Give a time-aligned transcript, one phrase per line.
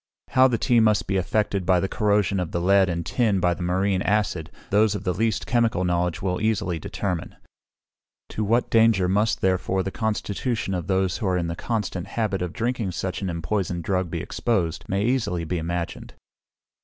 [0.29, 3.53] How the tea must be affected by the corrosion of the lead and tin by
[3.53, 7.35] the marine acid, those of the least chemical knowledge will easily determine.
[8.29, 12.41] To what danger must, therefore, the constitution of those who are in the constant habit
[12.41, 16.15] of drinking such an empoisoned drug be exposed, may easily be imagined.